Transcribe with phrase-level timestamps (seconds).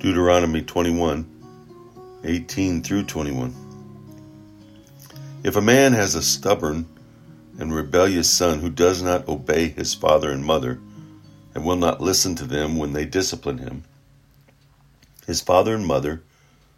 [0.00, 1.26] Deuteronomy 21
[2.24, 3.54] 18 through 21.
[5.44, 6.86] If a man has a stubborn
[7.58, 10.80] and rebellious son who does not obey his father and mother,
[11.54, 13.84] and will not listen to them when they discipline him,
[15.26, 16.22] his father and mother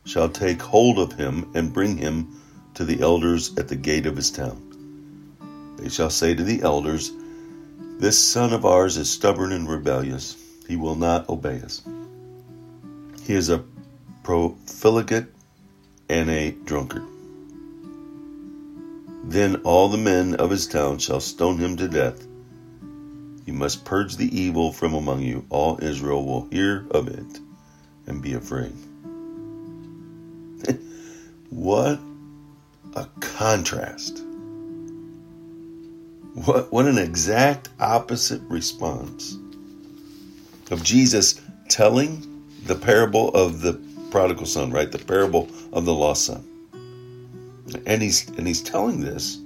[0.04, 2.42] shall take hold of him and bring him
[2.74, 5.76] to the elders at the gate of his town.
[5.78, 7.12] They shall say to the elders,
[8.00, 10.36] This son of ours is stubborn and rebellious.
[10.66, 11.82] He will not obey us.
[13.24, 13.64] He is a
[14.24, 15.28] profligate
[16.08, 17.04] and a drunkard.
[19.24, 22.26] Then all the men of his town shall stone him to death.
[23.46, 25.46] You must purge the evil from among you.
[25.50, 27.40] All Israel will hear of it
[28.06, 28.72] and be afraid.
[31.50, 32.00] what
[32.94, 34.22] a contrast.
[36.34, 39.36] What, what an exact opposite response
[40.70, 42.31] of Jesus telling
[42.66, 43.74] the parable of the
[44.10, 44.90] prodigal son, right?
[44.90, 46.44] The parable of the lost son.
[47.86, 49.38] And he's and he's telling this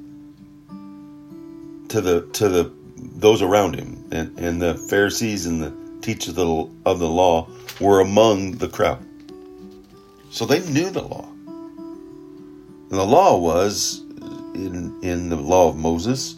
[1.88, 6.34] to the to the those around him and, and the Pharisees and the teachers of
[6.36, 7.48] the, of the law
[7.80, 9.04] were among the crowd.
[10.30, 11.28] So they knew the law.
[11.46, 14.00] And the law was
[14.54, 16.36] in in the law of Moses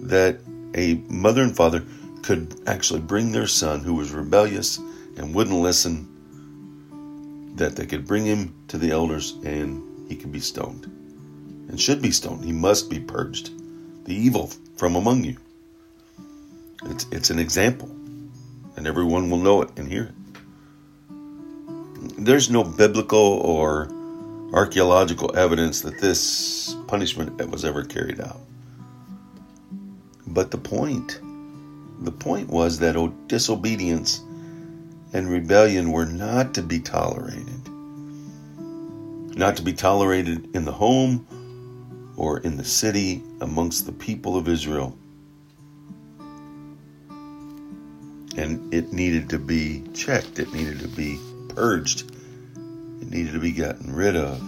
[0.00, 0.40] that
[0.74, 1.84] a mother and father
[2.22, 4.78] could actually bring their son who was rebellious
[5.16, 6.06] and wouldn't listen
[7.58, 10.84] that they could bring him to the elders and he could be stoned.
[11.68, 12.44] And should be stoned.
[12.44, 13.50] He must be purged.
[14.06, 15.36] The evil from among you.
[16.84, 17.88] It's, it's an example.
[18.76, 20.14] And everyone will know it and hear it.
[22.24, 23.88] There's no biblical or
[24.54, 28.40] archaeological evidence that this punishment was ever carried out.
[30.26, 31.20] But the point
[32.00, 34.22] the point was that disobedience
[35.12, 37.68] and rebellion were not to be tolerated.
[39.36, 41.26] Not to be tolerated in the home
[42.16, 44.98] or in the city amongst the people of Israel.
[48.36, 51.18] And it needed to be checked, it needed to be
[51.48, 52.10] purged,
[53.00, 54.40] it needed to be gotten rid of.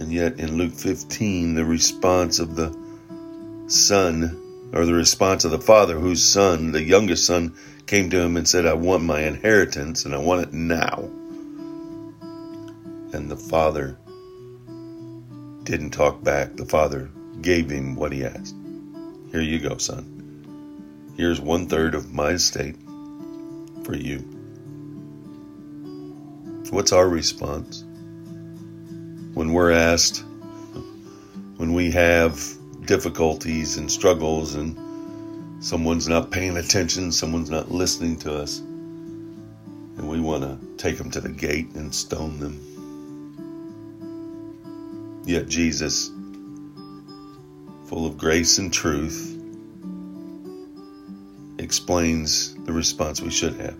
[0.00, 2.76] And yet in Luke 15, the response of the
[3.68, 4.41] son
[4.72, 7.54] or the response of the father whose son, the youngest son,
[7.86, 11.10] came to him and said, I want my inheritance and I want it now.
[13.12, 13.98] And the father
[15.64, 16.56] didn't talk back.
[16.56, 18.54] The father gave him what he asked.
[19.30, 21.14] Here you go, son.
[21.16, 22.76] Here's one third of my estate
[23.84, 24.18] for you.
[26.70, 27.84] What's our response
[29.34, 30.24] when we're asked,
[31.56, 32.42] when we have
[32.84, 40.20] difficulties and struggles and someone's not paying attention, someone's not listening to us, and we
[40.20, 42.58] want to take them to the gate and stone them.
[45.24, 46.10] Yet Jesus,
[47.86, 49.38] full of grace and truth,
[51.58, 53.78] explains the response we should have.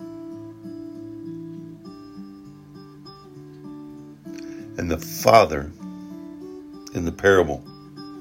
[4.78, 5.72] And the Father
[6.94, 7.64] in the parable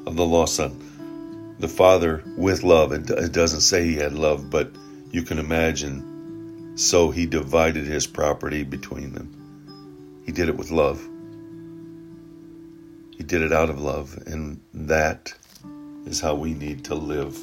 [0.05, 1.55] of the lost son.
[1.59, 2.91] The father with love.
[2.91, 4.71] It, it doesn't say he had love, but
[5.11, 6.77] you can imagine.
[6.77, 10.23] So he divided his property between them.
[10.25, 10.99] He did it with love.
[13.11, 14.17] He did it out of love.
[14.25, 15.33] And that
[16.05, 17.37] is how we need to live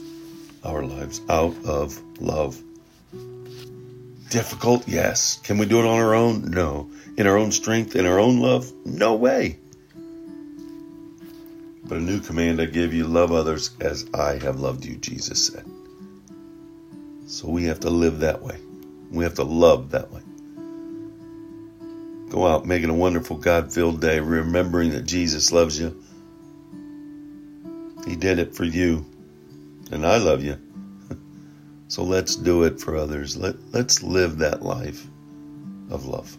[0.65, 2.61] our lives out of love.
[4.31, 4.87] Difficult?
[4.89, 5.39] Yes.
[5.45, 6.51] Can we do it on our own?
[6.51, 6.91] No.
[7.17, 8.71] In our own strength, in our own love?
[8.85, 9.59] No way.
[11.89, 15.47] But a new command I give you love others as I have loved you, Jesus
[15.47, 15.65] said.
[17.27, 18.59] So we have to live that way.
[19.11, 20.21] We have to love that way.
[22.31, 26.03] Go out making a wonderful God filled day, remembering that Jesus loves you.
[28.07, 29.07] He did it for you,
[29.91, 30.59] and I love you.
[31.89, 33.35] so let's do it for others.
[33.35, 35.07] Let, let's live that life
[35.91, 36.37] of love.